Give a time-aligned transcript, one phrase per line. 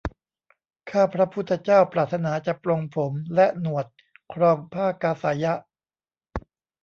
[0.91, 3.85] ข้าพระพุทธเจ้าปรารถนาจะปลงผมและหนวด
[4.33, 5.53] ครองผ้ากาสายะ